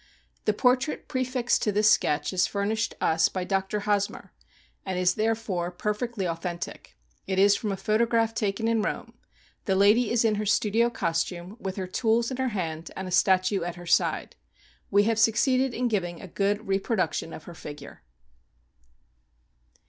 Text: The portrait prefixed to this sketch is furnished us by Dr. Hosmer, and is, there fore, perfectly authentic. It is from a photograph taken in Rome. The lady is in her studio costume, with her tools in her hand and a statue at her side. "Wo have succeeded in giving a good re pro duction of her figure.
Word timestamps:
The 0.45 0.53
portrait 0.53 1.07
prefixed 1.07 1.61
to 1.61 1.71
this 1.71 1.91
sketch 1.91 2.33
is 2.33 2.47
furnished 2.47 2.95
us 2.99 3.29
by 3.29 3.43
Dr. 3.43 3.81
Hosmer, 3.81 4.33
and 4.83 4.97
is, 4.97 5.13
there 5.13 5.35
fore, 5.35 5.69
perfectly 5.69 6.27
authentic. 6.27 6.97
It 7.27 7.37
is 7.37 7.55
from 7.55 7.71
a 7.71 7.77
photograph 7.77 8.33
taken 8.33 8.67
in 8.67 8.81
Rome. 8.81 9.13
The 9.65 9.75
lady 9.75 10.09
is 10.09 10.25
in 10.25 10.33
her 10.41 10.45
studio 10.47 10.89
costume, 10.89 11.55
with 11.59 11.75
her 11.75 11.85
tools 11.85 12.31
in 12.31 12.37
her 12.37 12.47
hand 12.49 12.89
and 12.95 13.07
a 13.07 13.11
statue 13.11 13.61
at 13.61 13.75
her 13.75 13.85
side. 13.85 14.35
"Wo 14.89 15.03
have 15.03 15.19
succeeded 15.19 15.71
in 15.71 15.87
giving 15.87 16.19
a 16.19 16.27
good 16.27 16.67
re 16.67 16.79
pro 16.79 16.97
duction 16.97 17.31
of 17.31 17.43
her 17.43 17.53
figure. 17.53 18.01